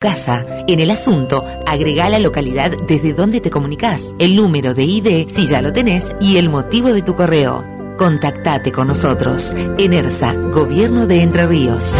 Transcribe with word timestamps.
casa. 0.00 0.46
En 0.66 0.80
el 0.80 0.90
asunto, 0.90 1.44
agrega 1.66 2.08
la 2.08 2.18
localidad 2.18 2.72
desde 2.88 3.12
donde 3.12 3.42
te 3.42 3.50
comunicas, 3.50 4.14
el 4.18 4.34
número 4.34 4.72
de 4.72 4.84
ID 4.84 5.28
si 5.28 5.44
ya 5.44 5.60
lo 5.60 5.74
tenés 5.74 6.10
y 6.18 6.38
el 6.38 6.48
motivo 6.48 6.88
de 6.94 7.02
tu 7.02 7.14
correo. 7.14 7.62
Contactate 7.98 8.72
con 8.72 8.88
nosotros. 8.88 9.52
ERSA, 9.76 10.32
Gobierno 10.32 11.06
de 11.06 11.22
Entre 11.22 11.46
Ríos. 11.46 11.96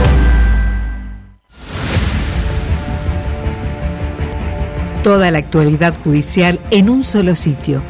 Toda 5.05 5.31
la 5.31 5.37
actualidad 5.37 5.95
judicial 6.03 6.59
en 6.71 6.89
un 6.89 7.05
solo 7.05 7.37
sitio. 7.37 7.83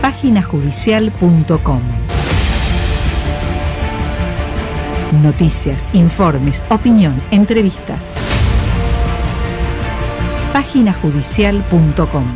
Páginajudicial.com 0.00 1.82
Noticias, 5.22 5.86
informes, 5.92 6.62
opinión, 6.70 7.20
entrevistas 7.30 8.19
páginajudicial.com. 10.52 12.34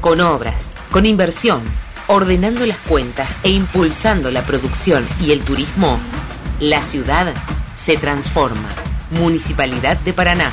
Con 0.00 0.20
obras, 0.20 0.74
con 0.92 1.04
inversión, 1.04 1.62
ordenando 2.06 2.64
las 2.64 2.78
cuentas 2.78 3.36
e 3.42 3.50
impulsando 3.50 4.30
la 4.30 4.42
producción 4.42 5.04
y 5.20 5.32
el 5.32 5.40
turismo, 5.40 5.98
la 6.60 6.80
ciudad 6.80 7.34
se 7.74 7.96
transforma. 7.96 8.68
Municipalidad 9.10 9.96
de 9.98 10.12
Paraná. 10.12 10.52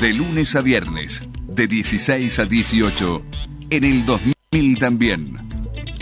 De 0.00 0.14
lunes 0.14 0.56
a 0.56 0.62
viernes, 0.62 1.22
de 1.46 1.66
16 1.66 2.38
a 2.38 2.46
18, 2.46 3.22
en 3.68 3.84
el 3.84 4.06
2000 4.06 4.78
también, 4.78 5.36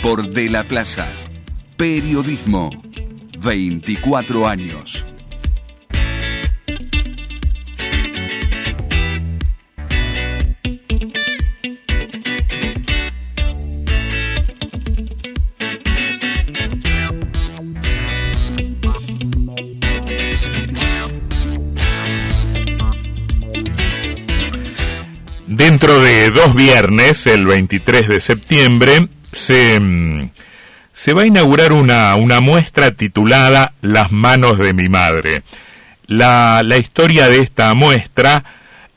por 0.00 0.30
De 0.30 0.48
la 0.48 0.62
Plaza. 0.62 1.08
Periodismo, 1.76 2.70
24 3.40 4.46
años. 4.46 5.04
Dentro 25.58 26.00
de 26.00 26.30
dos 26.30 26.54
viernes, 26.54 27.26
el 27.26 27.44
23 27.44 28.06
de 28.06 28.20
septiembre, 28.20 29.08
se, 29.32 29.80
mm, 29.80 30.30
se 30.92 31.12
va 31.12 31.22
a 31.22 31.26
inaugurar 31.26 31.72
una, 31.72 32.14
una 32.14 32.40
muestra 32.40 32.92
titulada 32.92 33.74
Las 33.80 34.12
manos 34.12 34.58
de 34.58 34.72
mi 34.72 34.88
madre. 34.88 35.42
La, 36.06 36.62
la 36.64 36.76
historia 36.76 37.28
de 37.28 37.40
esta 37.40 37.74
muestra 37.74 38.44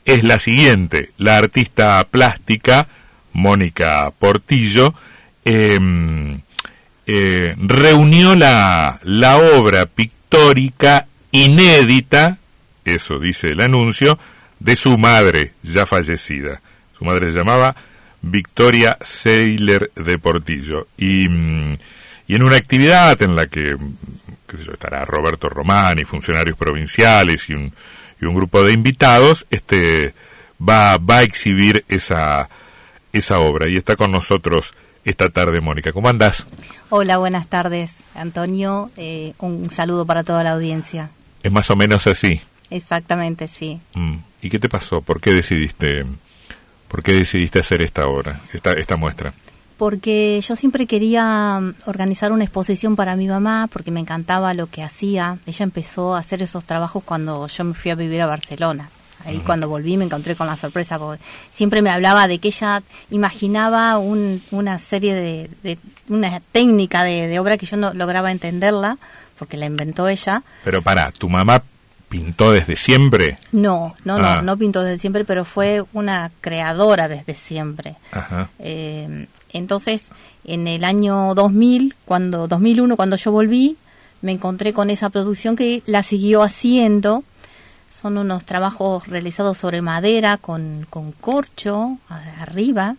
es 0.04 0.22
la 0.22 0.38
siguiente. 0.38 1.10
La 1.18 1.36
artista 1.36 2.06
plástica, 2.08 2.86
Mónica 3.32 4.12
Portillo, 4.16 4.94
em, 5.44 6.42
eh, 7.08 7.56
reunió 7.58 8.36
la, 8.36 9.00
la 9.02 9.36
obra 9.36 9.86
pictórica 9.86 11.08
inédita, 11.32 12.38
eso 12.84 13.18
dice 13.18 13.48
el 13.48 13.62
anuncio, 13.62 14.16
de 14.62 14.76
su 14.76 14.96
madre 14.98 15.52
ya 15.62 15.86
fallecida. 15.86 16.60
Su 16.96 17.04
madre 17.04 17.32
se 17.32 17.38
llamaba 17.38 17.74
Victoria 18.20 18.96
Seiler 19.00 19.90
de 19.96 20.18
Portillo. 20.18 20.86
Y, 20.96 21.28
mm, 21.28 21.78
y 22.28 22.34
en 22.34 22.42
una 22.42 22.56
actividad 22.56 23.20
en 23.22 23.34
la 23.34 23.46
que 23.46 23.76
qué 24.46 24.58
sé 24.58 24.64
yo, 24.64 24.72
estará 24.72 25.04
Roberto 25.04 25.48
Román 25.48 25.98
y 25.98 26.04
funcionarios 26.04 26.56
provinciales 26.56 27.48
y 27.48 27.54
un, 27.54 27.72
y 28.20 28.24
un 28.26 28.34
grupo 28.34 28.62
de 28.62 28.72
invitados, 28.72 29.46
este 29.50 30.14
va, 30.60 30.98
va 30.98 31.18
a 31.18 31.22
exhibir 31.22 31.84
esa, 31.88 32.48
esa 33.12 33.40
obra. 33.40 33.68
Y 33.68 33.76
está 33.76 33.96
con 33.96 34.12
nosotros 34.12 34.74
esta 35.04 35.30
tarde, 35.30 35.60
Mónica. 35.60 35.92
¿Cómo 35.92 36.08
andás? 36.08 36.46
Hola, 36.90 37.16
buenas 37.16 37.48
tardes, 37.48 37.94
Antonio. 38.14 38.90
Eh, 38.96 39.32
un 39.38 39.70
saludo 39.70 40.06
para 40.06 40.22
toda 40.22 40.44
la 40.44 40.52
audiencia. 40.52 41.10
Es 41.42 41.50
más 41.50 41.70
o 41.70 41.76
menos 41.76 42.06
así. 42.06 42.40
Exactamente, 42.72 43.48
sí. 43.48 43.80
Mm. 43.94 44.16
¿Y 44.40 44.48
qué 44.48 44.58
te 44.58 44.68
pasó? 44.68 45.02
¿Por 45.02 45.20
qué 45.20 45.32
decidiste, 45.32 46.04
por 46.88 47.02
qué 47.02 47.12
decidiste 47.12 47.60
hacer 47.60 47.82
esta 47.82 48.06
obra, 48.08 48.40
esta, 48.52 48.72
esta 48.72 48.96
muestra? 48.96 49.34
Porque 49.76 50.40
yo 50.42 50.56
siempre 50.56 50.86
quería 50.86 51.60
mm, 51.60 51.74
organizar 51.86 52.32
una 52.32 52.44
exposición 52.44 52.96
para 52.96 53.14
mi 53.14 53.28
mamá, 53.28 53.68
porque 53.70 53.90
me 53.90 54.00
encantaba 54.00 54.54
lo 54.54 54.68
que 54.68 54.82
hacía. 54.82 55.38
Ella 55.46 55.64
empezó 55.64 56.14
a 56.14 56.20
hacer 56.20 56.42
esos 56.42 56.64
trabajos 56.64 57.04
cuando 57.04 57.46
yo 57.46 57.64
me 57.64 57.74
fui 57.74 57.90
a 57.90 57.94
vivir 57.94 58.22
a 58.22 58.26
Barcelona. 58.26 58.88
Ahí 59.24 59.38
cuando 59.38 59.68
volví 59.68 59.96
me 59.96 60.04
encontré 60.04 60.34
con 60.34 60.48
la 60.48 60.56
sorpresa, 60.56 60.98
porque 60.98 61.22
siempre 61.52 61.80
me 61.80 61.90
hablaba 61.90 62.26
de 62.26 62.40
que 62.40 62.48
ella 62.48 62.82
imaginaba 63.10 63.96
un, 63.98 64.42
una 64.50 64.80
serie 64.80 65.14
de, 65.14 65.48
de 65.62 65.78
una 66.08 66.40
técnica 66.50 67.04
de, 67.04 67.28
de, 67.28 67.38
obra 67.38 67.56
que 67.56 67.66
yo 67.66 67.76
no 67.76 67.94
lograba 67.94 68.32
entenderla, 68.32 68.98
porque 69.38 69.56
la 69.56 69.66
inventó 69.66 70.08
ella. 70.08 70.42
Pero 70.64 70.82
para, 70.82 71.12
¿tu 71.12 71.28
mamá 71.28 71.62
pintó 72.12 72.52
desde 72.52 72.76
siempre? 72.76 73.38
No, 73.52 73.96
no, 74.04 74.18
no, 74.18 74.26
ah. 74.26 74.42
no 74.42 74.58
pintó 74.58 74.82
desde 74.82 74.98
siempre, 74.98 75.24
pero 75.24 75.46
fue 75.46 75.82
una 75.94 76.30
creadora 76.42 77.08
desde 77.08 77.34
siempre. 77.34 77.96
Ajá. 78.12 78.50
Eh, 78.58 79.26
entonces, 79.54 80.04
en 80.44 80.68
el 80.68 80.84
año 80.84 81.34
2000, 81.34 81.94
cuando 82.04 82.48
2001, 82.48 82.96
cuando 82.96 83.16
yo 83.16 83.32
volví, 83.32 83.78
me 84.20 84.32
encontré 84.32 84.74
con 84.74 84.90
esa 84.90 85.08
producción 85.08 85.56
que 85.56 85.82
la 85.86 86.02
siguió 86.02 86.42
haciendo. 86.42 87.24
Son 87.90 88.18
unos 88.18 88.44
trabajos 88.44 89.08
realizados 89.08 89.56
sobre 89.56 89.80
madera 89.80 90.36
con, 90.36 90.86
con 90.90 91.12
corcho 91.12 91.96
arriba. 92.38 92.96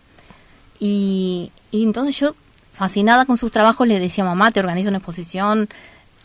Y, 0.80 1.52
y 1.70 1.84
entonces 1.84 2.18
yo, 2.18 2.34
fascinada 2.72 3.26
con 3.26 3.36
sus 3.36 3.52
trabajos, 3.52 3.86
le 3.86 4.00
decía, 4.00 4.24
mamá, 4.24 4.50
te 4.50 4.58
organizo 4.58 4.88
una 4.88 4.98
exposición, 4.98 5.68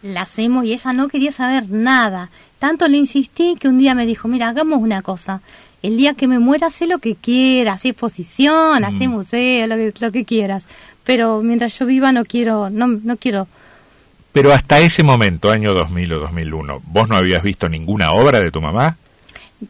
la 0.01 0.21
hacemos, 0.21 0.65
y 0.65 0.73
ella 0.73 0.93
no 0.93 1.07
quería 1.07 1.31
saber 1.31 1.69
nada. 1.69 2.29
Tanto 2.59 2.87
le 2.87 2.97
insistí 2.97 3.55
que 3.59 3.67
un 3.67 3.77
día 3.77 3.95
me 3.95 4.05
dijo, 4.05 4.27
mira, 4.27 4.49
hagamos 4.49 4.79
una 4.81 5.01
cosa. 5.01 5.41
El 5.81 5.95
día 5.97 6.13
que 6.13 6.27
me 6.27 6.39
muera, 6.39 6.69
sé 6.69 6.87
lo 6.87 6.99
que 6.99 7.15
quieras, 7.15 7.75
haz 7.75 7.85
exposición, 7.85 8.83
haz 8.83 8.93
Mm. 8.93 9.07
museo, 9.07 9.67
lo 9.67 9.75
que, 9.75 9.93
lo 9.99 10.11
que 10.11 10.25
quieras. 10.25 10.63
Pero 11.05 11.41
mientras 11.41 11.77
yo 11.79 11.85
viva 11.85 12.11
no 12.11 12.25
quiero, 12.25 12.69
no, 12.69 12.87
no 12.87 13.15
quiero. 13.17 13.47
Pero 14.33 14.53
hasta 14.53 14.79
ese 14.79 15.03
momento, 15.03 15.49
año 15.49 15.73
2000 15.73 16.13
o 16.13 16.19
2001, 16.19 16.81
¿vos 16.85 17.07
no 17.09 17.15
habías 17.15 17.41
visto 17.43 17.67
ninguna 17.69 18.11
obra 18.11 18.39
de 18.41 18.51
tu 18.51 18.61
mamá? 18.61 18.97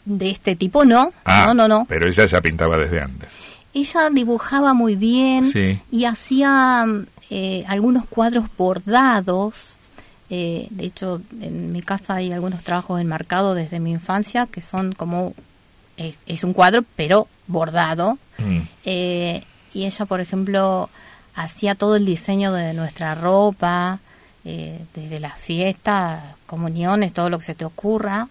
De 0.06 0.30
este 0.32 0.56
tipo 0.56 0.84
no, 0.86 1.12
Ah, 1.26 1.46
no, 1.48 1.54
no, 1.54 1.68
no. 1.68 1.86
Pero 1.88 2.08
ella 2.08 2.26
ya 2.26 2.42
pintaba 2.42 2.78
desde 2.78 3.02
antes. 3.02 3.30
Ella 3.74 4.10
dibujaba 4.12 4.74
muy 4.74 4.96
bien 4.96 5.46
Sí. 5.46 5.80
y 5.92 6.06
hacía 6.06 6.86
eh, 7.30 7.64
algunos 7.68 8.06
cuadros 8.08 8.46
bordados. 8.58 9.78
Eh, 10.30 10.68
de 10.70 10.86
hecho, 10.86 11.22
en 11.42 11.72
mi 11.72 11.82
casa 11.82 12.16
hay 12.16 12.32
algunos 12.32 12.64
trabajos 12.64 13.02
enmarcados 13.02 13.56
desde 13.56 13.80
mi 13.80 13.92
infancia 13.92 14.48
que 14.52 14.62
son 14.62 14.92
como 14.94 15.34
eh, 15.98 16.16
es 16.28 16.44
un 16.44 16.54
cuadro 16.54 16.84
pero 16.96 17.28
bordado. 17.48 18.18
Mm. 18.38 18.60
Eh, 18.86 19.44
y 19.74 19.86
ella, 19.86 20.06
por 20.06 20.22
ejemplo, 20.22 20.90
hacía 21.36 21.76
todo 21.76 21.96
el 21.96 22.06
diseño 22.06 22.54
de 22.54 22.74
nuestra 22.74 23.16
ropa, 23.16 24.00
eh, 24.46 24.80
desde 24.96 25.20
las 25.20 25.38
fiestas, 25.38 26.24
comuniones, 26.46 27.14
todo 27.14 27.30
lo 27.30 27.38
que 27.40 27.46
se 27.46 27.56
te 27.56 27.66
ocurra. 27.66 28.30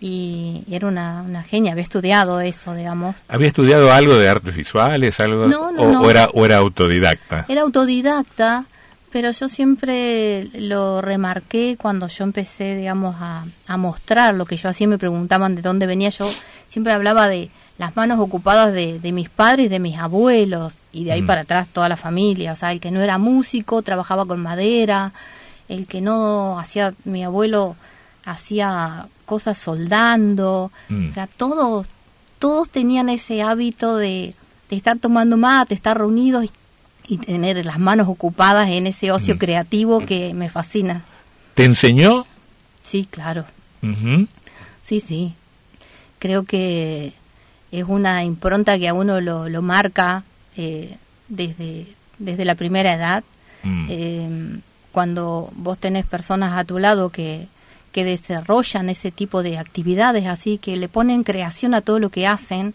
Y, 0.00 0.62
y 0.68 0.76
era 0.76 0.86
una, 0.86 1.22
una 1.22 1.42
genia, 1.42 1.72
había 1.72 1.82
estudiado 1.82 2.40
eso, 2.40 2.72
digamos. 2.74 3.16
¿Había 3.26 3.48
estudiado 3.48 3.92
algo 3.92 4.14
de 4.14 4.28
artes 4.28 4.54
visuales? 4.54 5.18
algo 5.18 5.46
No, 5.48 5.72
no, 5.72 5.82
o, 5.82 5.92
no. 5.92 6.00
o 6.02 6.10
era, 6.10 6.28
¿O 6.32 6.46
era 6.46 6.58
autodidacta? 6.58 7.46
Era 7.48 7.62
autodidacta, 7.62 8.64
pero 9.12 9.30
yo 9.32 9.48
siempre 9.48 10.44
lo 10.54 11.00
remarqué 11.00 11.76
cuando 11.80 12.08
yo 12.08 12.24
empecé, 12.24 12.76
digamos, 12.76 13.16
a, 13.18 13.46
a 13.66 13.76
mostrar 13.76 14.34
lo 14.34 14.44
que 14.46 14.56
yo 14.56 14.68
hacía. 14.68 14.86
Me 14.88 14.98
preguntaban 14.98 15.54
de 15.54 15.62
dónde 15.62 15.86
venía. 15.86 16.10
Yo 16.10 16.30
siempre 16.68 16.92
hablaba 16.92 17.28
de 17.28 17.50
las 17.78 17.94
manos 17.96 18.18
ocupadas 18.18 18.72
de, 18.72 18.98
de 18.98 19.12
mis 19.12 19.28
padres 19.30 19.66
y 19.66 19.68
de 19.68 19.78
mis 19.78 19.98
abuelos, 19.98 20.74
y 20.92 21.04
de 21.04 21.12
ahí 21.12 21.22
Mm. 21.22 21.26
para 21.26 21.40
atrás 21.42 21.68
toda 21.72 21.88
la 21.88 21.96
familia. 21.96 22.52
O 22.52 22.56
sea, 22.56 22.72
el 22.72 22.80
que 22.80 22.90
no 22.90 23.00
era 23.00 23.18
músico 23.18 23.82
trabajaba 23.82 24.26
con 24.26 24.40
madera, 24.40 25.12
el 25.68 25.86
que 25.86 26.00
no 26.00 26.58
hacía, 26.58 26.94
mi 27.04 27.22
abuelo 27.24 27.76
hacía 28.24 29.06
cosas 29.26 29.58
soldando. 29.58 30.70
Mm. 30.88 31.10
O 31.10 31.12
sea, 31.12 31.26
todos, 31.28 31.86
todos 32.38 32.68
tenían 32.70 33.08
ese 33.08 33.42
hábito 33.42 33.96
de, 33.96 34.34
de 34.70 34.76
estar 34.76 34.98
tomando 34.98 35.36
mate, 35.36 35.74
estar 35.74 35.96
reunidos 35.98 36.44
y, 36.44 36.50
y 37.08 37.18
tener 37.18 37.64
las 37.64 37.78
manos 37.78 38.06
ocupadas 38.08 38.68
en 38.70 38.86
ese 38.86 39.10
ocio 39.10 39.34
Mm. 39.34 39.38
creativo 39.38 40.00
que 40.06 40.34
me 40.34 40.50
fascina. 40.50 41.04
¿Te 41.54 41.64
enseñó? 41.64 42.26
Sí, 42.82 43.08
claro. 43.10 43.44
Sí, 44.82 45.00
sí. 45.00 45.34
Creo 46.18 46.44
que 46.44 47.12
es 47.72 47.84
una 47.86 48.24
impronta 48.24 48.78
que 48.78 48.88
a 48.88 48.94
uno 48.94 49.20
lo, 49.20 49.48
lo 49.48 49.62
marca 49.62 50.24
eh, 50.56 50.96
desde, 51.28 51.86
desde 52.18 52.44
la 52.44 52.54
primera 52.54 52.92
edad. 52.94 53.24
Mm. 53.62 53.86
Eh, 53.88 54.58
cuando 54.92 55.50
vos 55.54 55.78
tenés 55.78 56.04
personas 56.06 56.58
a 56.58 56.64
tu 56.64 56.78
lado 56.78 57.10
que, 57.10 57.46
que 57.92 58.04
desarrollan 58.04 58.88
ese 58.90 59.10
tipo 59.10 59.42
de 59.42 59.58
actividades, 59.58 60.26
así 60.26 60.58
que 60.58 60.76
le 60.76 60.88
ponen 60.88 61.24
creación 61.24 61.74
a 61.74 61.80
todo 61.80 61.98
lo 62.00 62.10
que 62.10 62.26
hacen, 62.26 62.74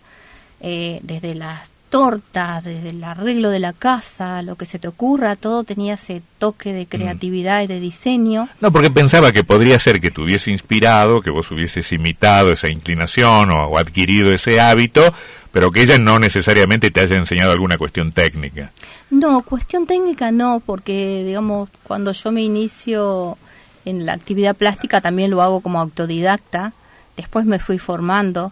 eh, 0.62 1.00
desde 1.04 1.36
las 1.36 1.70
tortas, 1.94 2.64
desde 2.64 2.90
el 2.90 3.04
arreglo 3.04 3.52
de 3.52 3.60
la 3.60 3.72
casa, 3.72 4.42
lo 4.42 4.56
que 4.56 4.66
se 4.66 4.80
te 4.80 4.88
ocurra, 4.88 5.36
todo 5.36 5.64
tenía 5.64 5.94
ese 5.94 6.24
toque 6.40 6.74
de 6.74 6.88
creatividad 6.88 7.62
y 7.62 7.68
de 7.68 7.80
diseño. 7.80 8.50
No, 8.62 8.72
porque 8.72 8.90
pensaba 8.90 9.32
que 9.32 9.44
podría 9.44 9.78
ser 9.78 10.02
que 10.02 10.10
te 10.10 10.20
hubiese 10.20 10.50
inspirado, 10.50 11.22
que 11.22 11.30
vos 11.30 11.52
hubieses 11.52 11.92
imitado 11.92 12.52
esa 12.52 12.68
inclinación 12.68 13.52
o, 13.52 13.68
o 13.68 13.78
adquirido 13.78 14.34
ese 14.34 14.60
hábito, 14.60 15.14
pero 15.52 15.70
que 15.70 15.84
ella 15.84 16.00
no 16.00 16.18
necesariamente 16.18 16.90
te 16.90 17.00
haya 17.00 17.16
enseñado 17.16 17.52
alguna 17.52 17.78
cuestión 17.78 18.12
técnica. 18.12 18.72
No, 19.12 19.44
cuestión 19.44 19.86
técnica 19.86 20.32
no, 20.32 20.64
porque 20.66 21.24
digamos, 21.24 21.70
cuando 21.84 22.12
yo 22.12 22.32
me 22.32 22.42
inicio 22.42 23.38
en 23.86 24.08
la 24.08 24.14
actividad 24.14 24.56
plástica 24.56 25.00
también 25.00 25.30
lo 25.30 25.44
hago 25.44 25.62
como 25.62 25.80
autodidacta, 25.80 26.74
después 27.16 27.46
me 27.46 27.60
fui 27.60 27.78
formando, 27.78 28.52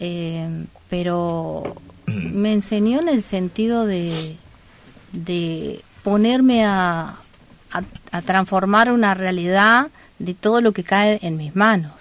eh, 0.00 0.48
pero 0.88 1.76
me 2.32 2.52
enseñó 2.52 3.00
en 3.00 3.08
el 3.08 3.22
sentido 3.22 3.86
de, 3.86 4.36
de 5.12 5.80
ponerme 6.02 6.64
a, 6.64 7.16
a, 7.72 7.82
a 8.12 8.22
transformar 8.22 8.90
una 8.92 9.14
realidad 9.14 9.88
de 10.18 10.34
todo 10.34 10.60
lo 10.60 10.72
que 10.72 10.84
cae 10.84 11.18
en 11.22 11.36
mis 11.36 11.54
manos. 11.56 11.92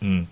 Mm. 0.00 0.22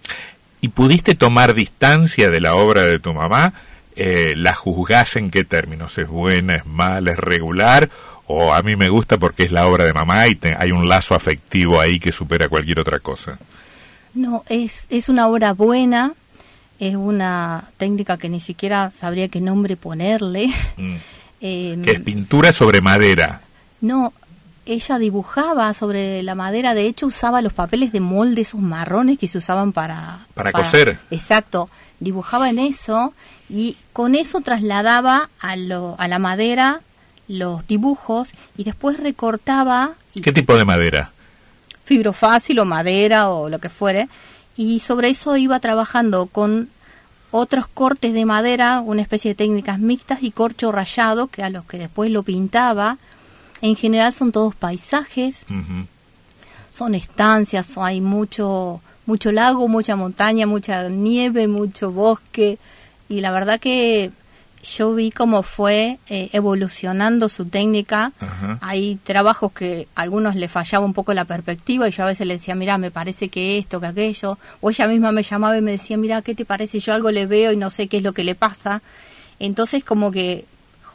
¿Y 0.61 0.69
pudiste 0.69 1.15
tomar 1.15 1.55
distancia 1.55 2.31
de 2.31 2.41
la 2.41 2.55
obra 2.55 2.83
de 2.83 2.99
tu 3.01 3.13
mamá? 3.13 3.53
Eh, 3.97 4.35
¿La 4.37 4.55
juzgás 4.55 5.17
en 5.17 5.31
qué 5.31 5.45
términos? 5.45 5.99
¿Es 5.99 6.09
buena, 6.09 6.55
es 6.55 6.67
mala, 6.67 7.13
es 7.13 7.19
regular? 7.19 7.91
¿O 8.27 8.55
a 8.55 8.63
mí 8.63 8.77
me 8.77 8.89
gusta 8.89 9.19
porque 9.19 9.43
es 9.43 9.51
la 9.51 9.67
obra 9.67 9.85
de 9.85 9.93
mamá 9.93 10.29
y 10.29 10.37
te- 10.37 10.57
hay 10.57 10.71
un 10.73 10.89
lazo 10.89 11.15
afectivo 11.15 11.81
ahí 11.81 11.99
que 11.99 12.13
supera 12.13 12.49
cualquier 12.49 12.79
otra 12.79 13.01
cosa? 13.01 13.39
No, 14.15 14.45
es, 14.49 14.87
es 14.89 15.09
una 15.09 15.27
obra 15.27 15.53
buena, 15.53 16.13
es 16.89 16.97
una 16.97 17.71
técnica 17.77 18.17
que 18.17 18.29
ni 18.29 18.41
siquiera 18.41 18.91
sabría 18.91 19.29
qué 19.29 19.41
nombre 19.41 19.77
ponerle. 19.77 20.49
Mm. 20.77 20.97
Em, 21.45 21.83
Que 21.83 21.91
es 21.93 22.01
pintura 22.01 22.53
sobre 22.53 22.81
madera. 22.81 23.41
No, 23.81 24.13
ella 24.65 24.99
dibujaba 25.01 25.75
sobre 25.75 26.23
la 26.23 26.37
madera, 26.37 26.73
de 26.73 26.87
hecho 26.87 27.07
usaba 27.07 27.43
los 27.43 27.53
papeles 27.53 27.91
de 27.91 27.99
molde, 27.99 28.43
esos 28.43 28.61
marrones 28.61 29.19
que 29.19 29.27
se 29.27 29.39
usaban 29.39 29.73
para... 29.73 30.21
Para 30.35 30.53
coser. 30.53 30.99
Exacto, 31.11 31.69
dibujaba 31.99 32.49
en 32.49 32.61
eso 32.61 33.13
y 33.49 33.77
con 33.93 34.15
eso 34.15 34.41
trasladaba 34.41 35.31
a, 35.41 35.57
lo, 35.57 35.97
a 35.99 36.07
la 36.07 36.21
madera 36.21 36.81
los 37.27 37.67
dibujos 37.67 38.29
y 38.57 38.63
después 38.63 39.01
recortaba 39.01 39.95
¿Qué 40.23 40.33
tipo 40.33 40.57
de 40.57 40.65
madera? 40.65 41.11
fibrofácil 41.85 42.61
o 42.61 42.65
madera 42.65 43.31
o 43.31 43.49
lo 43.49 43.59
que 43.59 43.69
fuere 43.69 44.09
y 44.63 44.79
sobre 44.79 45.11
eso 45.11 45.37
iba 45.37 45.59
trabajando 45.59 46.27
con 46.27 46.69
otros 47.33 47.67
cortes 47.67 48.13
de 48.13 48.25
madera, 48.25 48.81
una 48.81 49.03
especie 49.03 49.33
de 49.33 49.35
técnicas 49.35 49.81
mixtas 49.81 50.23
y 50.23 50.31
corcho 50.31 50.71
rayado 50.71 51.27
que 51.27 51.43
a 51.43 51.51
los 51.51 51.65
que 51.65 51.79
después 51.79 52.13
lo 52.13 52.23
pintaba. 52.23 52.99
En 53.61 53.75
general 53.75 54.13
son 54.13 54.31
todos 54.31 54.55
paisajes, 54.55 55.39
son 56.71 56.95
estancias, 56.95 57.77
hay 57.77 58.01
mucho 58.01 58.81
mucho 59.05 59.33
lago, 59.33 59.67
mucha 59.67 59.97
montaña, 59.97 60.47
mucha 60.47 60.89
nieve, 60.89 61.49
mucho 61.49 61.91
bosque. 61.91 62.59
Y 63.09 63.21
la 63.21 63.33
verdad 63.33 63.59
que 63.59 64.13
yo 64.63 64.95
vi 64.95 65.11
cómo 65.11 65.43
fue 65.43 65.99
eh, 66.09 66.31
evolucionando 66.33 67.29
su 67.29 67.47
técnica. 67.47 68.13
Ajá. 68.21 68.59
Hay 68.61 68.97
trabajos 69.03 69.53
que 69.53 69.89
a 69.97 70.03
algunos 70.03 70.37
le 70.37 70.49
fallaba 70.49 70.85
un 70.85 70.93
poco 70.93 71.15
la 71.15 71.25
perspectiva 71.25 71.89
y 71.89 71.91
yo 71.93 72.05
a 72.05 72.07
veces 72.07 72.27
le 72.27 72.39
decía, 72.39 72.55
mira, 72.55 72.79
me 72.79 72.91
parece 72.91 73.29
que 73.29 73.59
esto, 73.59 73.81
que 73.81 73.87
aquello. 73.87 74.39
O 74.61 74.71
ella 74.71 74.87
misma 74.87 75.11
me 75.13 75.23
llamaba 75.25 75.59
y 75.59 75.63
me 75.63 75.73
decía, 75.73 75.97
mira, 75.97 76.23
¿qué 76.23 76.35
te 76.35 76.45
parece? 76.45 76.79
Yo 76.81 76.95
algo 76.95 77.11
le 77.11 77.27
veo 77.27 77.51
y 77.53 77.57
no 77.57 77.71
sé 77.71 77.89
qué 77.89 77.97
es 77.97 78.03
lo 78.03 78.13
que 78.13 78.23
le 78.25 78.35
pasa. 78.37 78.83
Entonces 79.41 79.83
como 79.83 80.13
que 80.13 80.45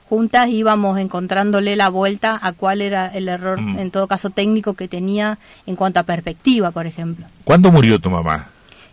juntas 0.09 0.47
íbamos 0.47 0.97
encontrándole 0.99 1.75
la 1.75 1.89
vuelta 1.89 2.39
a 2.41 2.53
cuál 2.53 2.81
era 2.81 3.07
el 3.07 3.27
error, 3.27 3.59
Mm. 3.59 3.79
en 3.79 3.91
todo 3.91 4.07
caso 4.07 4.29
técnico, 4.29 4.73
que 4.75 4.87
tenía 4.87 5.37
en 5.65 5.75
cuanto 5.75 5.99
a 5.99 6.03
perspectiva, 6.03 6.71
por 6.71 6.85
ejemplo. 6.87 7.25
¿Cuándo 7.43 7.69
murió 7.73 7.99
tu 7.99 8.09
mamá? 8.09 8.47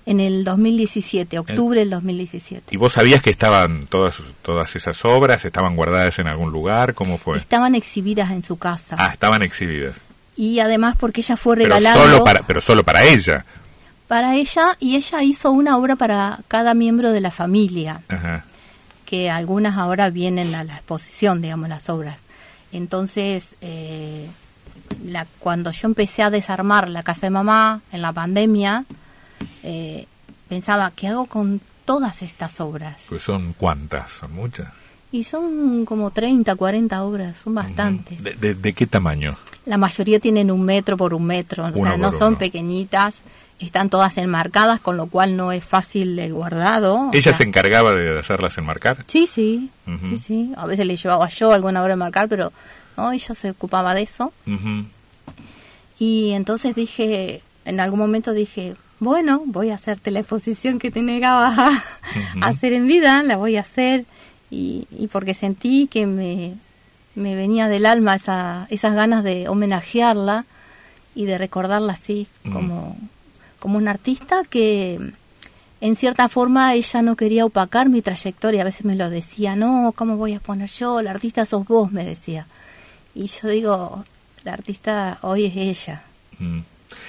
En 0.06 0.20
el 0.20 0.44
2017, 0.44 1.38
octubre 1.38 1.80
del 1.80 1.88
2017. 1.90 2.74
¿Y 2.74 2.76
vos 2.76 2.92
sabías 2.92 3.22
que 3.22 3.30
estaban 3.30 3.86
todas, 3.86 4.18
todas 4.42 4.76
esas 4.76 5.02
obras, 5.04 5.44
estaban 5.46 5.76
guardadas 5.76 6.18
en 6.18 6.26
algún 6.26 6.50
lugar? 6.52 6.92
¿Cómo 6.92 7.16
fue? 7.16 7.38
Estaban 7.38 7.74
exhibidas 7.74 8.30
en 8.30 8.42
su 8.42 8.56
casa. 8.58 8.96
Ah, 8.98 9.10
estaban 9.12 9.42
exhibidas. 9.42 9.96
Y 10.36 10.58
además 10.60 10.96
porque 10.98 11.22
ella 11.22 11.36
fue 11.38 11.56
Pero 11.56 11.68
regalando... 11.68 12.02
solo, 12.02 12.24
para, 12.24 12.42
pero 12.42 12.60
solo 12.60 12.84
para 12.84 13.04
ella. 13.04 13.46
para 14.06 14.34
ella 14.36 14.76
y 14.78 14.96
ella 14.96 15.22
hizo 15.22 15.50
una 15.52 15.78
obra 15.78 15.96
para 15.96 16.40
cada 16.48 16.74
miembro 16.74 17.10
de 17.10 17.22
la 17.22 17.30
familia, 17.30 18.02
Ajá. 18.08 18.44
que 19.06 19.30
algunas 19.30 19.78
ahora 19.78 20.10
vienen 20.10 20.54
a 20.54 20.64
la 20.64 20.74
exposición, 20.74 21.40
digamos, 21.40 21.68
las 21.70 21.88
obras. 21.88 22.18
Entonces, 22.72 23.54
eh, 23.62 24.28
la, 25.04 25.26
cuando 25.38 25.70
yo 25.70 25.86
empecé 25.88 26.22
a 26.22 26.28
desarmar 26.30 26.88
la 26.90 27.02
casa 27.02 27.22
de 27.26 27.30
mamá 27.30 27.80
en 27.92 28.02
la 28.02 28.12
pandemia, 28.12 28.84
eh, 29.64 30.06
pensaba, 30.49 30.93
¿qué 30.94 31.08
hago 31.08 31.26
con 31.26 31.61
todas 31.84 32.22
estas 32.22 32.61
obras? 32.61 33.02
Pues 33.08 33.22
son 33.22 33.55
cuántas, 33.58 34.12
son 34.12 34.32
muchas. 34.34 34.69
Y 35.11 35.25
son 35.25 35.84
como 35.84 36.11
30, 36.11 36.55
40 36.55 37.02
obras, 37.02 37.37
son 37.43 37.55
bastantes. 37.55 38.22
¿De, 38.22 38.34
de- 38.34 38.55
de 38.55 38.72
qué 38.72 38.87
tamaño? 38.87 39.37
La 39.66 39.78
mayoría 39.78 40.20
tienen 40.20 40.50
un 40.50 40.62
metro 40.62 40.96
por 40.96 41.14
un 41.14 41.25
metro, 41.25 41.66
o 41.66 41.72
sea, 41.72 41.96
no 41.96 42.12
son 42.12 42.28
uno. 42.31 42.38
pequeñitas, 42.38 43.16
están 43.61 43.88
todas 43.88 44.19
enmarcadas, 44.19 44.81
con 44.81 44.96
lo 44.96 45.06
cual 45.06 45.37
no 45.37 45.52
es 45.52 45.64
fácil 45.64 46.19
el 46.19 46.34
guardado. 46.34 46.96
o 46.96 47.10
¿Ella 47.12 47.22
sea, 47.22 47.32
se 47.34 47.44
encargaba 47.44 47.94
de 47.94 48.19
hacerlas 48.19 48.58
enmarcar? 48.58 49.05
Sí, 49.06 49.26
sí, 49.26 49.70
sí, 50.10 50.19
sí. 50.19 50.52
A 50.56 50.67
veces 50.67 50.84
le 50.84 50.96
llevaba 50.96 51.28
yo 51.28 51.52
alguna 51.52 51.81
hora 51.82 51.93
de 51.94 51.96
marcar, 51.96 52.28
pero 52.28 52.52
no, 52.96 53.12
ella 53.12 53.34
se 53.37 53.50
ocupaba 53.50 53.94
de 53.94 54.02
eso. 54.02 54.32
Y 55.99 56.32
entonces 56.32 56.75
dije, 56.75 57.40
en 57.64 57.81
algún 57.81 58.00
momento 58.00 58.32
dije, 58.32 58.75
bueno, 59.00 59.43
voy 59.46 59.70
a 59.70 59.75
hacerte 59.75 60.10
la 60.10 60.20
exposición 60.20 60.79
que 60.79 60.91
te 60.91 61.03
negabas 61.03 61.58
a, 61.58 61.82
a 62.41 62.48
hacer 62.48 62.72
en 62.72 62.86
vida, 62.86 63.22
la 63.22 63.36
voy 63.36 63.56
a 63.56 63.60
hacer. 63.60 64.05
Y, 64.51 64.86
y 64.96 65.08
porque 65.08 65.34
sentí 65.34 65.89
que 65.89 66.06
me, 66.06 66.55
me 67.15 67.34
venía 67.34 67.69
del 67.69 67.86
alma 67.86 68.17
esa, 68.17 68.67
esas 68.70 68.94
ganas 68.94 69.24
de 69.24 69.48
homenajearla 69.48 70.44
y 71.15 71.27
de 71.27 71.39
recordarla 71.39 71.93
así, 71.93 72.27
como, 72.53 72.96
como 73.60 73.79
una 73.79 73.93
artista 73.93 74.43
que 74.48 75.13
en 75.81 75.96
cierta 75.96 76.29
forma 76.29 76.74
ella 76.74 77.03
no 77.03 77.15
quería 77.15 77.44
opacar 77.44 77.89
mi 77.89 78.03
trayectoria. 78.03 78.63
A 78.63 78.65
veces 78.65 78.84
me 78.84 78.96
lo 78.96 79.10
decía, 79.10 79.55
no, 79.55 79.93
¿cómo 79.94 80.17
voy 80.17 80.34
a 80.34 80.41
poner 80.41 80.70
yo? 80.70 81.03
La 81.03 81.13
artista 81.13 81.44
sos 81.46 81.67
vos, 81.67 81.93
me 81.93 82.05
decía. 82.05 82.46
Y 83.15 83.27
yo 83.27 83.48
digo, 83.48 84.05
la 84.43 84.55
artista 84.55 85.19
hoy 85.22 85.46
es 85.46 85.56
ella. 85.56 86.03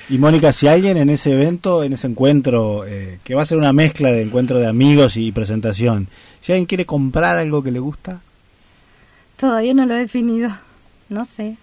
Y 0.10 0.18
Mónica, 0.18 0.54
si 0.54 0.68
alguien 0.68 0.98
en 0.98 1.10
ese 1.10 1.34
evento, 1.34 1.84
en 1.84 1.94
ese 1.94 2.08
encuentro, 2.08 2.86
eh, 2.86 3.20
que 3.24 3.34
va 3.36 3.42
a 3.42 3.46
ser 3.46 3.58
una 3.58 3.74
mezcla 3.74 4.12
de 4.12 4.22
encuentro 4.22 4.60
de 4.60 4.68
amigos 4.68 5.18
y 5.18 5.32
presentación, 5.32 6.08
si 6.42 6.52
alguien 6.52 6.66
quiere 6.68 6.86
comprar 6.86 7.38
algo 7.38 7.64
que 7.64 7.72
le 7.72 7.80
gusta, 7.80 8.22
Todavía 9.38 9.74
no 9.74 9.86
lo 9.86 9.96
he 9.96 10.00
definido. 10.00 10.50
No 11.10 11.26
sé. 11.26 11.58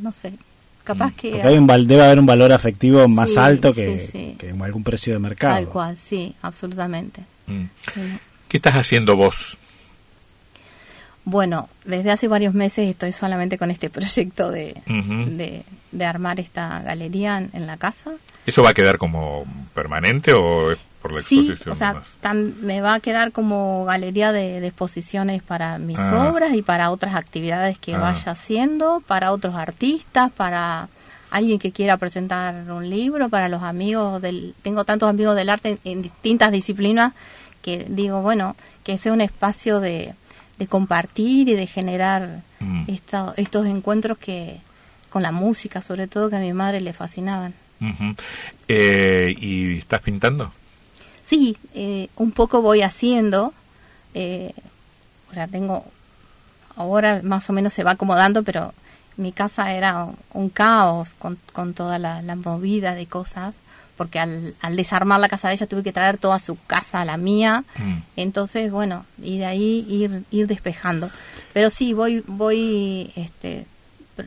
No 0.00 0.12
sé. 0.12 0.32
Capaz 0.82 1.12
que... 1.14 1.30
porque 1.32 1.46
hay 1.46 1.58
un, 1.58 1.66
val- 1.66 1.86
debe 1.86 2.02
haber 2.04 2.18
un 2.18 2.26
valor 2.26 2.52
afectivo 2.52 3.06
más 3.06 3.30
Sí, 3.32 3.36
alto 3.38 3.72
que, 3.74 4.00
sí, 4.00 4.08
sí. 4.10 4.36
que 4.38 4.50
algún 4.50 4.82
precio 4.82 5.12
de 5.12 5.18
mercado. 5.18 5.54
Tal 5.54 5.68
cual, 5.68 5.96
sí, 5.98 6.34
absolutamente. 6.42 7.20
Mm. 7.46 7.64
¿Qué 8.48 8.56
estás 8.56 8.74
haciendo 8.74 9.14
vos? 9.16 9.58
Bueno, 11.24 11.68
desde 11.84 12.10
hace 12.10 12.28
varios 12.28 12.52
meses 12.54 12.88
estoy 12.90 13.12
solamente 13.12 13.56
con 13.58 13.70
este 13.70 13.90
proyecto 13.90 14.50
de, 14.50 14.74
de, 14.86 15.64
de 15.92 16.04
armar 16.04 16.40
esta 16.40 16.80
galería 16.80 17.38
en, 17.38 17.50
en 17.52 17.66
la 17.66 17.76
casa. 17.76 18.12
¿Eso 18.46 18.62
va 18.62 18.70
a 18.70 18.74
quedar 18.74 18.98
como 18.98 19.44
permanente 19.74 20.32
o 20.34 20.72
es 20.72 20.78
por 21.00 21.12
la 21.12 21.22
Sí, 21.22 21.40
exposición 21.50 21.72
o 21.72 21.76
sea, 21.76 22.34
me 22.60 22.80
va 22.80 22.94
a 22.94 23.00
quedar 23.00 23.32
como 23.32 23.84
galería 23.84 24.32
de, 24.32 24.60
de 24.60 24.66
exposiciones 24.68 25.42
para 25.42 25.78
mis 25.78 25.98
Ah. 25.98 26.28
obras 26.30 26.54
y 26.54 26.62
para 26.62 26.90
otras 26.90 27.14
actividades 27.14 27.78
que 27.78 27.94
Ah. 27.94 27.98
vaya 27.98 28.32
haciendo, 28.32 29.02
para 29.06 29.32
otros 29.32 29.54
artistas, 29.54 30.30
para 30.30 30.88
alguien 31.30 31.58
que 31.58 31.72
quiera 31.72 31.96
presentar 31.96 32.54
un 32.70 32.88
libro, 32.88 33.28
para 33.28 33.48
los 33.48 33.62
amigos 33.62 34.20
del... 34.22 34.54
Tengo 34.62 34.84
tantos 34.84 35.08
amigos 35.10 35.34
del 35.36 35.50
arte 35.50 35.70
en, 35.70 35.78
en 35.84 36.02
distintas 36.02 36.52
disciplinas 36.52 37.12
que 37.60 37.86
digo, 37.88 38.20
bueno, 38.22 38.56
que 38.84 38.96
sea 38.98 39.12
un 39.12 39.20
espacio 39.22 39.80
de, 39.80 40.14
de 40.58 40.66
compartir 40.66 41.48
y 41.48 41.54
de 41.54 41.66
generar 41.66 42.42
Mm. 42.60 42.84
esta- 42.88 43.34
estos 43.36 43.66
encuentros 43.66 44.18
que 44.18 44.60
con 45.10 45.22
la 45.22 45.32
música, 45.32 45.82
sobre 45.82 46.06
todo 46.08 46.30
que 46.30 46.36
a 46.36 46.40
mi 46.40 46.52
madre 46.52 46.80
le 46.80 46.92
fascinaban. 46.92 47.54
Eh, 48.68 49.34
¿Y 49.38 49.78
estás 49.78 50.00
pintando? 50.00 50.52
Sí, 51.22 51.56
eh, 51.74 52.08
un 52.16 52.32
poco 52.32 52.62
voy 52.62 52.82
haciendo, 52.82 53.52
eh, 54.14 54.52
o 55.30 55.34
sea, 55.34 55.46
tengo, 55.48 55.84
ahora 56.76 57.20
más 57.22 57.48
o 57.50 57.52
menos 57.52 57.72
se 57.72 57.84
va 57.84 57.92
acomodando, 57.92 58.42
pero 58.42 58.72
mi 59.16 59.32
casa 59.32 59.72
era 59.74 60.04
un, 60.04 60.16
un 60.32 60.48
caos 60.50 61.14
con, 61.18 61.38
con 61.52 61.72
toda 61.74 61.98
la, 61.98 62.20
la 62.22 62.36
movida 62.36 62.94
de 62.94 63.06
cosas, 63.06 63.54
porque 63.96 64.18
al, 64.18 64.54
al 64.60 64.76
desarmar 64.76 65.20
la 65.20 65.28
casa 65.28 65.48
de 65.48 65.54
ella 65.54 65.66
tuve 65.66 65.82
que 65.82 65.92
traer 65.92 66.18
toda 66.18 66.38
su 66.38 66.56
casa 66.66 67.00
a 67.00 67.04
la 67.04 67.16
mía, 67.16 67.64
Mm. 67.78 67.98
entonces, 68.16 68.70
bueno, 68.70 69.06
y 69.22 69.38
de 69.38 69.46
ahí 69.46 69.86
ir, 69.88 70.24
ir 70.30 70.46
despejando. 70.46 71.10
Pero 71.52 71.70
sí, 71.70 71.92
voy, 71.92 72.22
voy 72.26 73.12
este, 73.16 73.66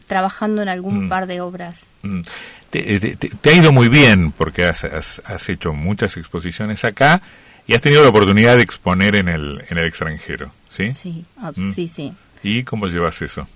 trabajando 0.07 0.61
en 0.61 0.69
algún 0.69 1.05
Mm. 1.05 1.09
par 1.09 1.27
de 1.27 1.41
obras. 1.41 1.81
Mm. 2.03 2.21
Te, 2.69 2.99
te- 2.99 3.15
te- 3.29 3.49
ha 3.49 3.53
ido 3.53 3.71
muy 3.71 3.87
bien 3.87 4.31
porque 4.33 4.65
has, 4.65 4.83
has- 4.83 5.21
has 5.25 5.47
hecho 5.49 5.71
muchas 5.73 6.17
exposiciones 6.17 6.83
acá 6.83 7.21
y 7.65 7.73
has 7.75 7.81
tenido 7.81 8.03
la 8.03 8.09
oportunidad 8.09 8.57
de 8.57 8.63
exponer 8.63 9.15
en 9.15 9.29
el, 9.29 9.63
en 9.69 9.77
el 9.77 9.85
extranjero, 9.85 10.51
¿sí? 10.69 10.91
Sí, 10.93 11.25
ah, 11.37 11.51
sí, 11.73 11.87
sí. 11.87 12.13
¿Y 12.43 12.63
cómo 12.63 12.87
llevas 12.87 13.21
eso? 13.21 13.47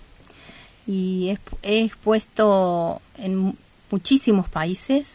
y 0.87 1.29
he, 1.29 1.37
he 1.61 1.83
expuesto 1.85 3.01
en 3.17 3.37
mu- 3.37 3.55
muchísimos 3.91 4.49
países. 4.49 5.13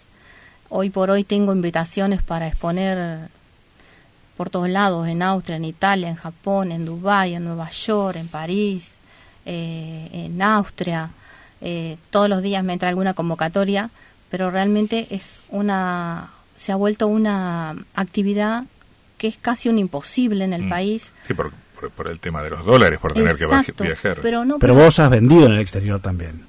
Hoy 0.69 0.91
por 0.91 1.11
hoy 1.11 1.25
tengo 1.25 1.53
invitaciones 1.53 2.23
para 2.23 2.47
exponer 2.49 3.29
por 4.37 4.51
todos 4.51 4.69
lados, 4.69 5.09
en 5.09 5.23
Austria, 5.23 5.57
en 5.57 5.65
Italia, 5.65 6.09
en 6.09 6.17
Japón, 6.17 6.71
en 6.73 6.85
Dubái, 6.85 7.35
en 7.35 7.45
Nueva 7.45 7.71
York, 7.71 8.17
en 8.17 8.29
París, 8.29 8.89
eh, 9.47 10.09
en 10.13 10.43
Austria. 10.43 11.11
Eh, 11.63 11.97
todos 12.11 12.29
los 12.29 12.43
días 12.43 12.63
me 12.63 12.75
entra 12.75 12.89
alguna 12.91 13.15
convocatoria, 13.15 13.89
pero 14.31 14.51
realmente 14.51 15.07
es 15.11 15.41
una 15.49 16.31
se 16.59 16.73
ha 16.73 16.77
vuelto 16.77 17.07
una 17.07 17.77
actividad 17.95 18.65
que 19.19 19.29
es 19.29 19.37
casi 19.37 19.69
un 19.69 19.79
imposible 19.79 20.45
en 20.45 20.53
el 20.55 20.65
Mm. 20.65 20.69
país. 20.71 21.03
Sí, 21.27 21.35
por, 21.35 21.53
por, 21.79 21.91
por 21.91 22.11
el 22.11 22.19
tema 22.19 22.43
de 22.43 22.51
los 22.51 22.65
dólares, 22.65 22.99
por 22.99 23.13
tener 23.13 23.37
que 23.37 23.45
Exacto, 23.45 23.85
viajar. 23.85 24.19
Pero 24.23 24.45
no, 24.45 24.59
Pero 24.59 24.75
vos 24.75 24.99
has 24.99 25.11
vendido 25.11 25.47
en 25.47 25.53
el 25.53 25.61
exterior 25.61 26.01
también. 26.01 26.47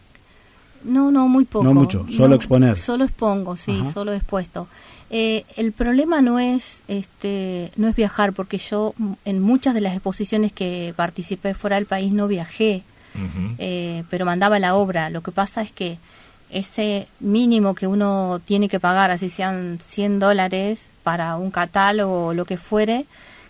No, 0.83 1.11
no, 1.11 1.27
muy 1.27 1.45
poco. 1.45 1.63
No 1.65 1.73
mucho, 1.73 2.05
solo 2.09 2.35
exponer. 2.35 2.77
Solo 2.77 3.05
expongo, 3.05 3.57
sí, 3.57 3.79
Ajá. 3.81 3.91
solo 3.91 4.13
expuesto. 4.13 4.67
Eh, 5.09 5.45
el 5.55 5.71
problema 5.71 6.21
no 6.21 6.37
es, 6.39 6.81
este, 6.87 7.71
no 7.77 7.87
es 7.87 7.95
viajar, 7.95 8.33
porque 8.33 8.57
yo 8.57 8.93
mm, 8.97 9.13
en 9.25 9.39
muchas 9.41 9.73
de 9.73 9.81
las 9.81 9.93
exposiciones 9.93 10.51
que 10.51 10.93
participé 10.95 11.53
fuera 11.53 11.77
del 11.77 11.85
país 11.85 12.11
no 12.11 12.27
viajé, 12.27 12.83
eh, 13.57 14.03
pero 14.09 14.25
mandaba 14.25 14.59
la 14.59 14.75
obra. 14.75 15.09
Lo 15.09 15.21
que 15.23 15.31
pasa 15.31 15.61
es 15.61 15.71
que 15.71 15.97
ese 16.49 17.07
mínimo 17.19 17.73
que 17.75 17.87
uno 17.87 18.39
tiene 18.45 18.69
que 18.69 18.79
pagar, 18.79 19.11
así 19.11 19.29
sean 19.29 19.79
100 19.83 20.19
dólares 20.19 20.79
para 21.03 21.35
un 21.37 21.51
catálogo 21.51 22.27
o 22.27 22.33
lo 22.33 22.45
que 22.45 22.57
fuere, 22.57 23.05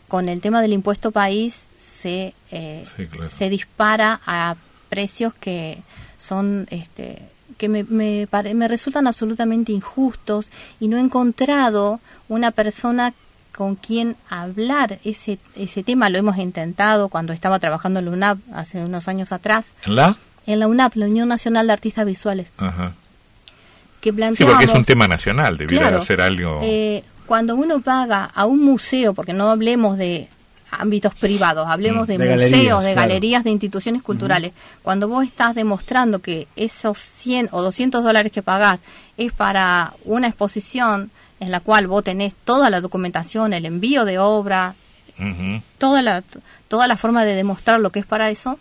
con 0.07 0.29
el 0.29 0.41
tema 0.41 0.61
del 0.61 0.73
impuesto 0.73 1.11
país 1.11 1.65
se, 1.75 2.33
eh, 2.51 2.85
Sí, 2.95 3.07
claro. 3.07 3.29
se 3.29 3.49
dispara 3.49 4.21
a 4.25 4.55
precios 4.89 5.33
que 5.33 5.79
son 6.17 6.67
este 6.71 7.21
que 7.57 7.69
me, 7.69 7.83
me, 7.83 8.27
pare- 8.29 8.53
me 8.53 8.67
resultan 8.67 9.07
absolutamente 9.07 9.71
injustos 9.71 10.47
y 10.79 10.87
no 10.89 10.97
he 10.97 10.99
encontrado 10.99 11.99
una 12.29 12.51
persona 12.51 13.13
con 13.55 13.75
quien 13.75 14.15
hablar 14.29 14.99
ese, 15.03 15.39
ese 15.55 15.81
tema. 15.81 16.09
Lo 16.09 16.19
hemos 16.19 16.37
intentado 16.37 17.09
cuando 17.09 17.33
estaba 17.33 17.57
trabajando 17.57 17.99
en 17.99 18.05
la 18.05 18.11
UNAP 18.11 18.37
hace 18.53 18.83
unos 18.83 19.07
años 19.07 19.31
atrás 19.31 19.67
¿En 19.85 19.95
la? 19.95 20.17
en 20.45 20.59
la 20.59 20.67
UNAP, 20.67 20.95
la 20.97 21.05
Unión 21.05 21.27
Nacional 21.29 21.65
de 21.67 21.73
Artistas 21.73 22.05
Visuales, 22.05 22.47
Ajá. 22.57 22.93
que 24.01 24.11
Sí, 24.35 24.43
porque 24.45 24.65
es 24.65 24.73
un 24.73 24.85
tema 24.85 25.07
nacional, 25.07 25.57
debiera 25.57 25.87
Claro, 25.89 26.03
ser 26.05 26.21
algo... 26.21 26.59
eh, 26.63 27.03
cuando 27.25 27.55
uno 27.55 27.81
paga 27.81 28.25
a 28.25 28.45
un 28.45 28.63
museo, 28.63 29.13
porque 29.13 29.33
no 29.33 29.49
hablemos 29.49 29.97
de 29.97 30.29
ámbitos 30.71 31.15
privados, 31.15 31.67
hablemos 31.67 32.03
Mm. 32.07 32.11
de, 32.11 32.17
De 32.17 32.25
museos, 32.33 32.49
galerías, 32.49 32.83
de 32.83 32.93
claro. 32.93 33.07
galerías, 33.07 33.43
de 33.43 33.49
instituciones 33.51 34.01
culturales, 34.01 34.51
cuando 34.83 35.07
vos 35.07 35.25
estás 35.25 35.55
demostrando 35.55 36.19
que 36.19 36.47
esos 36.55 36.97
100 36.99 37.49
o 37.51 37.61
200 37.61 38.03
dólares 38.03 38.31
que 38.31 38.41
pagás 38.41 38.79
es 39.17 39.31
para 39.31 39.93
una 40.05 40.27
exposición 40.27 41.09
en 41.39 41.51
la 41.51 41.59
cual 41.59 41.87
vos 41.87 42.03
tenés 42.03 42.33
toda 42.45 42.69
la 42.69 42.81
documentación, 42.81 43.53
el 43.53 43.65
envío 43.65 44.05
de 44.05 44.19
obra, 44.19 44.75
toda 45.77 46.01
la, 46.01 46.23
toda 46.67 46.87
la 46.87 46.97
forma 46.97 47.23
de 47.25 47.33
demostrar 47.33 47.79
lo 47.79 47.91
que 47.91 47.99
es 47.99 48.05
para 48.05 48.29
eso, 48.29 48.59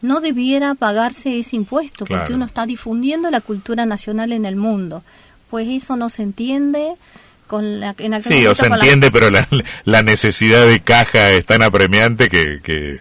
no 0.00 0.20
debiera 0.20 0.74
pagarse 0.74 1.38
ese 1.40 1.56
impuesto, 1.56 2.04
Claro. 2.04 2.22
porque 2.22 2.34
uno 2.34 2.44
está 2.46 2.66
difundiendo 2.66 3.30
la 3.30 3.40
cultura 3.40 3.84
nacional 3.84 4.32
en 4.32 4.46
el 4.46 4.56
mundo. 4.56 5.02
Pues 5.50 5.66
eso 5.68 5.96
no 5.96 6.08
se 6.08 6.22
entiende. 6.22 6.94
Con 7.48 7.80
la, 7.80 7.94
en 7.98 8.22
Sí, 8.22 8.46
o 8.46 8.54
se 8.54 8.62
con 8.68 8.70
la- 8.70 8.76
entiende, 8.76 9.10
pero 9.12 9.30
la, 9.30 9.48
la 9.84 10.02
necesidad 10.04 10.64
de 10.66 10.78
caja 10.80 11.30
es 11.32 11.44
tan 11.46 11.62
apremiante 11.62 12.28
que, 12.28 12.60
que 12.62 13.00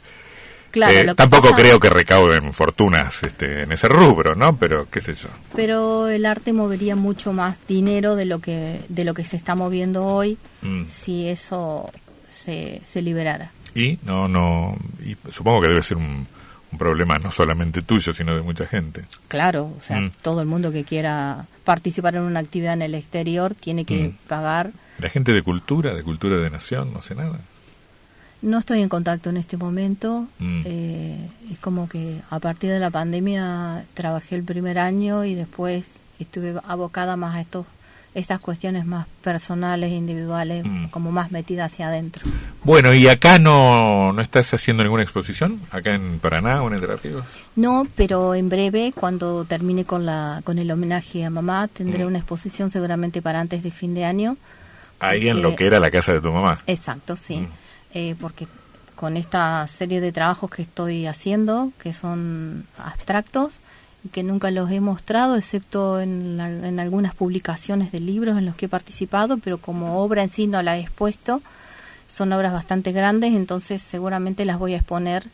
Claro, 0.72 1.12
eh, 1.12 1.16
tampoco 1.16 1.50
pasa- 1.51 1.62
creo 1.62 1.80
que 1.80 1.89
recauden 1.89 2.54
fortunas 2.54 3.24
este, 3.24 3.63
en 3.63 3.72
ese 3.72 3.88
rubro, 3.88 4.36
¿no? 4.36 4.58
Pero 4.58 4.89
qué 4.89 5.01
sé 5.01 5.13
yo. 5.13 5.30
Pero 5.56 6.08
el 6.08 6.25
arte 6.25 6.51
movería 6.54 6.96
mucho 6.96 7.32
más 7.34 7.56
dinero 7.68 8.16
de 8.16 8.25
lo 8.25 8.39
que 8.39 8.82
de 8.89 9.04
lo 9.04 9.13
que 9.13 9.24
se 9.25 9.38
está 9.38 9.54
moviendo 9.56 10.06
hoy 10.06 10.38
Mm. 10.62 10.86
si 10.92 11.27
eso 11.30 11.92
se, 12.27 12.82
se 12.86 13.01
liberara. 13.01 13.51
Y 13.75 14.00
no, 14.04 14.27
no, 14.27 14.75
y 15.06 15.16
supongo 15.32 15.62
que 15.62 15.68
debe 15.70 15.84
ser 15.84 15.98
un, 15.98 16.27
un 16.72 16.78
problema 16.78 17.18
no 17.20 17.32
solamente 17.32 17.82
tuyo, 17.82 18.14
sino 18.14 18.36
de 18.36 18.42
mucha 18.42 18.66
gente. 18.68 19.06
Claro, 19.28 19.72
o 19.78 19.82
sea, 19.82 20.02
Mm. 20.02 20.12
todo 20.22 20.42
el 20.42 20.48
mundo 20.48 20.72
que 20.72 20.84
quiera 20.84 21.46
participar 21.64 22.16
en 22.16 22.22
una 22.24 22.40
actividad 22.40 22.74
en 22.74 22.82
el 22.82 22.96
exterior 22.96 23.54
tiene 23.56 23.86
que 23.86 24.10
Mm. 24.10 24.28
pagar 24.28 24.72
La 25.00 25.10
gente 25.10 25.32
de 25.32 25.44
cultura, 25.44 25.94
de 25.94 26.04
cultura 26.04 26.38
de 26.38 26.50
nación, 26.50 26.92
no 26.94 27.02
sé 27.02 27.14
nada. 27.16 27.40
No 28.42 28.60
estoy 28.60 28.82
en 28.82 28.90
contacto 28.90 29.30
en 29.30 29.38
este 29.38 29.58
momento. 29.58 30.28
Mm. 30.40 30.62
Eh, 30.66 31.30
es 31.52 31.58
como 31.60 31.88
que 31.90 32.22
a 32.30 32.40
partir 32.40 32.70
de 32.72 32.80
la 32.80 32.90
pandemia 32.92 33.86
trabajé 33.94 34.36
el 34.36 34.44
primer 34.44 34.78
año 34.80 35.24
y 35.26 35.34
después 35.36 35.86
estuve 36.20 36.54
abocada 36.68 37.16
más 37.16 37.36
a 37.36 37.42
estos 37.42 37.66
estas 38.18 38.40
cuestiones 38.40 38.86
más 38.86 39.06
personales, 39.22 39.92
individuales, 39.92 40.66
Mm. 40.66 40.88
como 40.88 41.12
más 41.12 41.32
metida 41.32 41.66
hacia 41.66 41.88
adentro. 41.88 42.24
Bueno, 42.64 42.94
¿y 42.94 43.08
acá 43.08 43.38
no, 43.40 44.12
no 44.14 44.22
estás 44.22 44.54
haciendo 44.54 44.84
ninguna 44.84 45.04
exposición? 45.04 45.62
¿Acá 45.72 45.94
en 45.94 46.20
Paraná 46.20 46.62
o 46.64 46.68
en 46.68 46.74
Entre 46.76 46.96
Ríos? 46.98 47.26
No, 47.56 47.86
pero 47.96 48.34
en 48.36 48.50
breve, 48.50 48.92
cuando 48.94 49.46
termine 49.46 49.86
con 49.86 50.06
la 50.06 50.42
con 50.44 50.58
el 50.58 50.70
homenaje 50.72 51.24
a 51.26 51.30
mamá, 51.30 51.68
tendré 51.68 52.04
Mm. 52.04 52.08
una 52.08 52.18
exposición 52.18 52.72
seguramente 52.72 53.22
para 53.22 53.40
antes 53.40 53.62
de 53.64 53.72
fin 53.72 53.94
de 53.94 54.06
año. 54.06 54.36
Ahí 55.00 55.28
en 55.30 55.42
lo 55.44 55.56
que 55.56 55.68
era 55.68 55.80
la 55.80 55.92
casa 55.92 56.12
de 56.14 56.22
tu 56.22 56.32
mamá. 56.32 56.58
Exacto, 56.66 57.16
sí. 57.16 57.38
Mm. 57.38 57.48
Eh, 57.94 58.16
porque 58.20 58.48
con 58.96 59.16
esta 59.16 59.68
serie 59.68 60.02
de 60.02 60.12
trabajos 60.12 60.50
que 60.50 60.64
estoy 60.64 61.06
haciendo, 61.06 61.72
que 61.82 61.94
son 61.94 62.66
abstractos, 62.80 63.60
que 64.10 64.24
nunca 64.24 64.52
los 64.52 64.70
he 64.72 64.80
mostrado, 64.82 65.36
excepto 65.36 66.00
en, 66.02 66.38
la- 66.38 66.50
en 66.50 66.80
algunas 66.80 67.14
publicaciones 67.16 67.92
de 67.92 68.00
libros 68.00 68.38
en 68.38 68.46
los 68.46 68.56
que 68.56 68.66
he 68.66 68.70
participado, 68.70 69.38
pero 69.38 69.58
como 69.60 70.00
obra 70.02 70.24
en 70.24 70.30
sí 70.30 70.48
no 70.48 70.62
la 70.62 70.78
he 70.78 70.82
expuesto, 70.82 71.42
son 72.08 72.32
obras 72.34 72.54
bastante 72.54 72.92
grandes, 72.92 73.34
entonces 73.34 73.82
seguramente 73.82 74.46
las 74.46 74.58
voy 74.60 74.74
a 74.74 74.78
exponer 74.78 75.26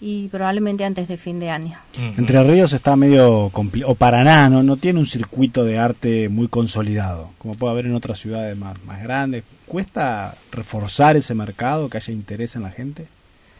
y 0.00 0.26
probablemente 0.28 0.84
antes 0.84 1.06
de 1.06 1.16
fin 1.16 1.38
de 1.38 1.50
año. 1.50 1.78
Entre 1.96 2.42
Ríos 2.42 2.72
está 2.72 2.96
medio 2.96 3.50
complicado, 3.52 3.92
o 3.92 3.94
Paraná, 3.94 4.48
¿no? 4.48 4.62
no 4.64 4.76
tiene 4.76 4.98
un 4.98 5.06
circuito 5.06 5.62
de 5.64 5.78
arte 5.78 6.28
muy 6.28 6.48
consolidado, 6.48 7.30
como 7.38 7.54
puede 7.54 7.72
haber 7.72 7.86
en 7.86 7.94
otras 7.94 8.18
ciudades 8.18 8.56
más, 8.56 8.82
más 8.84 9.00
grandes. 9.02 9.44
¿Cuesta 9.66 10.34
reforzar 10.50 11.16
ese 11.16 11.34
mercado, 11.34 11.88
que 11.88 11.98
haya 11.98 12.12
interés 12.12 12.56
en 12.56 12.62
la 12.62 12.70
gente? 12.70 13.06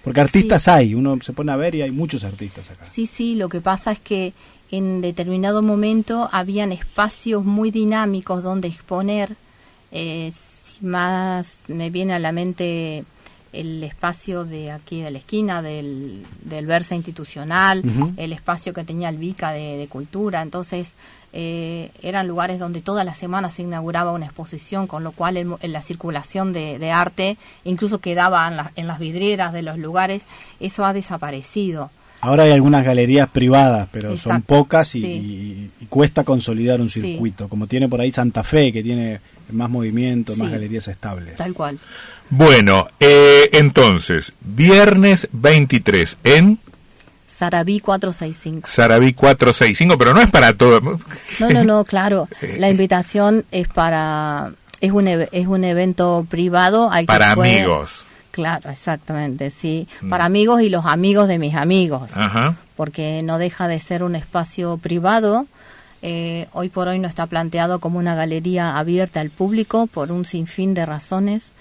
Porque 0.02 0.20
artistas 0.20 0.68
hay, 0.68 0.94
uno 0.94 1.18
se 1.20 1.32
pone 1.32 1.52
a 1.52 1.56
ver 1.56 1.74
y 1.74 1.82
hay 1.82 1.90
muchos 1.90 2.24
artistas 2.24 2.68
acá. 2.70 2.84
Sí, 2.84 3.06
sí, 3.06 3.34
lo 3.36 3.48
que 3.48 3.60
pasa 3.60 3.92
es 3.92 4.00
que 4.00 4.32
en 4.70 5.00
determinado 5.00 5.62
momento 5.62 6.28
habían 6.32 6.72
espacios 6.72 7.44
muy 7.44 7.70
dinámicos 7.70 8.42
donde 8.42 8.68
exponer. 8.68 9.36
eh, 9.92 10.32
más 10.82 11.62
me 11.68 11.90
viene 11.90 12.12
a 12.12 12.18
la 12.18 12.32
mente 12.32 13.04
el 13.52 13.82
espacio 13.84 14.44
de 14.44 14.70
aquí 14.70 15.02
de 15.02 15.10
la 15.10 15.18
esquina 15.18 15.60
del, 15.62 16.22
del 16.44 16.66
Versa 16.66 16.94
Institucional, 16.94 17.82
el 18.16 18.32
espacio 18.32 18.72
que 18.72 18.84
tenía 18.84 19.08
el 19.08 19.16
Vica 19.18 19.52
de, 19.52 19.76
de 19.76 19.86
Cultura. 19.88 20.40
Entonces, 20.42 20.94
eh, 21.34 21.90
eran 22.02 22.28
lugares 22.28 22.58
donde 22.58 22.80
todas 22.82 23.04
las 23.06 23.18
semanas 23.18 23.54
se 23.54 23.62
inauguraba 23.62 24.12
una 24.12 24.26
exposición, 24.26 24.86
con 24.86 25.02
lo 25.04 25.12
cual 25.12 25.36
el 25.36 25.54
en 25.60 25.72
la 25.72 25.82
circulación 25.82 26.52
de, 26.52 26.78
de 26.78 26.90
arte 26.90 27.36
incluso 27.64 28.00
quedaba 28.00 28.46
en, 28.48 28.56
la- 28.56 28.72
en 28.76 28.86
las 28.86 28.98
vidrieras 28.98 29.52
de 29.52 29.62
los 29.62 29.78
lugares. 29.78 30.22
Eso 30.60 30.84
ha 30.84 30.92
desaparecido. 30.92 31.90
Ahora 32.20 32.44
hay 32.44 32.52
algunas 32.52 32.84
galerías 32.84 33.28
privadas, 33.28 33.88
pero 33.90 34.16
son 34.16 34.42
pocas 34.42 34.94
y, 34.94 35.00
sí. 35.00 35.06
y- 35.06 35.70
y 35.84 35.86
cuesta 35.86 36.22
consolidar 36.24 36.80
un 36.80 36.88
Sí. 36.88 37.00
circuito, 37.00 37.48
como 37.48 37.66
tiene 37.66 37.88
por 37.88 38.00
ahí 38.00 38.12
Santa 38.12 38.44
Fe, 38.44 38.72
que 38.72 38.82
tiene 38.82 39.20
más 39.50 39.68
movimiento, 39.68 40.36
más 40.36 40.50
galerías 40.50 40.86
estables. 40.88 41.34
Tal 41.36 41.52
cual. 41.52 41.78
Bueno, 42.34 42.86
eh, 42.98 43.50
entonces, 43.52 44.32
viernes 44.40 45.28
23 45.32 46.16
en... 46.24 46.58
Sarabí 47.26 47.78
465. 47.78 48.70
Sarabí 48.70 49.12
465, 49.12 49.98
pero 49.98 50.14
no 50.14 50.22
es 50.22 50.30
para 50.30 50.54
todo. 50.54 50.80
No, 50.80 51.50
no, 51.50 51.62
no, 51.62 51.84
claro. 51.84 52.30
La 52.56 52.70
invitación 52.70 53.44
es 53.50 53.68
para 53.68 54.52
es 54.80 54.92
un 54.92 55.08
es 55.08 55.46
un 55.46 55.64
evento 55.64 56.26
privado 56.26 56.90
al 56.90 57.04
para 57.04 57.32
amigos. 57.32 58.06
Claro, 58.30 58.70
exactamente, 58.70 59.50
sí, 59.50 59.86
mm. 60.00 60.08
para 60.08 60.24
amigos 60.24 60.62
y 60.62 60.70
los 60.70 60.86
amigos 60.86 61.28
de 61.28 61.38
mis 61.38 61.54
amigos. 61.54 62.12
Ajá. 62.14 62.56
Porque 62.76 63.20
no 63.22 63.36
deja 63.36 63.68
de 63.68 63.78
ser 63.78 64.02
un 64.02 64.16
espacio 64.16 64.78
privado. 64.78 65.46
Eh, 66.00 66.48
hoy 66.52 66.70
por 66.70 66.88
hoy 66.88 66.98
no 66.98 67.08
está 67.08 67.26
planteado 67.26 67.78
como 67.78 67.98
una 67.98 68.14
galería 68.14 68.78
abierta 68.78 69.20
al 69.20 69.28
público 69.28 69.86
por 69.86 70.10
un 70.10 70.24
sinfín 70.24 70.72
de 70.72 70.86
razones 70.86 71.52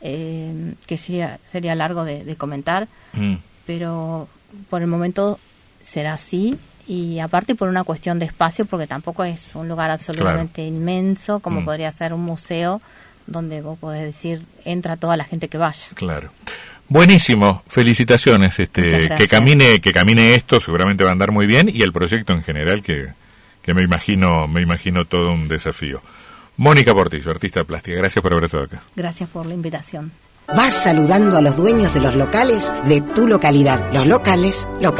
eh, 0.00 0.74
que 0.86 0.96
sería, 0.96 1.38
sería 1.50 1.74
largo 1.74 2.04
de, 2.04 2.36
comentar, 2.36 2.88
mm. 3.14 3.34
pero 3.66 4.28
por 4.70 4.82
el 4.82 4.88
momento 4.88 5.38
será 5.82 6.14
así 6.14 6.58
y 6.86 7.18
aparte 7.18 7.54
por 7.54 7.68
una 7.68 7.84
cuestión 7.84 8.18
de 8.18 8.26
espacio 8.26 8.64
porque 8.64 8.86
tampoco 8.86 9.24
es 9.24 9.54
un 9.54 9.68
lugar 9.68 9.90
absolutamente 9.90 10.64
inmenso 10.64 11.40
como 11.40 11.60
mm. 11.60 11.64
podría 11.64 11.92
ser 11.92 12.12
un 12.12 12.22
museo 12.22 12.80
donde 13.26 13.60
vos 13.60 13.78
podés 13.78 14.02
decir 14.02 14.42
entra 14.64 14.96
toda 14.96 15.16
la 15.16 15.24
gente 15.24 15.48
que 15.48 15.58
vaya. 15.58 15.88
Claro. 15.94 16.30
Buenísimo, 16.88 17.62
felicitaciones, 17.68 18.58
este 18.58 19.10
que 19.14 19.28
camine 19.28 19.80
que 19.80 19.92
camine 19.92 20.34
esto, 20.34 20.58
seguramente 20.58 21.04
va 21.04 21.10
a 21.10 21.12
andar 21.12 21.32
muy 21.32 21.46
bien 21.46 21.68
y 21.68 21.82
el 21.82 21.92
proyecto 21.92 22.32
en 22.32 22.42
general 22.42 22.82
que, 22.82 23.08
que 23.60 23.74
me 23.74 23.82
imagino 23.82 24.48
me 24.48 24.62
imagino 24.62 25.04
todo 25.04 25.32
un 25.32 25.48
desafío. 25.48 26.00
Mónica 26.58 26.92
Portillo, 26.92 27.30
artista 27.30 27.62
plástica, 27.62 27.98
gracias 27.98 28.20
por 28.20 28.32
haber 28.32 28.46
estado 28.46 28.64
acá. 28.64 28.82
Gracias 28.96 29.28
por 29.28 29.46
la 29.46 29.54
invitación. 29.54 30.10
Vas 30.48 30.72
saludando 30.72 31.36
a 31.36 31.40
los 31.40 31.56
dueños 31.56 31.94
de 31.94 32.00
los 32.00 32.16
locales 32.16 32.72
de 32.84 33.00
tu 33.00 33.28
localidad. 33.28 33.92
Los 33.92 34.06
locales, 34.06 34.68
locales. 34.80 34.92